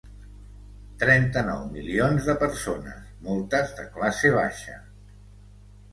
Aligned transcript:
Trenta-nou 1.03 1.59
milions 1.75 2.31
de 2.31 2.35
persones, 2.45 3.05
moltes 3.29 3.77
de 3.81 3.87
classe 3.99 4.33
baixa. 4.41 4.79